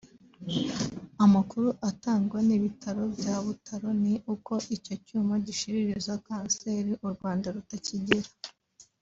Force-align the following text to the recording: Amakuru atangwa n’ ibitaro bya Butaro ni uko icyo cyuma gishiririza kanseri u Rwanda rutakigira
Amakuru 1.25 1.67
atangwa 1.89 2.39
n’ 2.47 2.49
ibitaro 2.57 3.01
bya 3.15 3.35
Butaro 3.45 3.89
ni 4.03 4.13
uko 4.33 4.53
icyo 4.75 4.95
cyuma 5.05 5.33
gishiririza 5.45 6.13
kanseri 6.27 6.91
u 7.05 7.07
Rwanda 7.13 7.47
rutakigira 7.55 8.29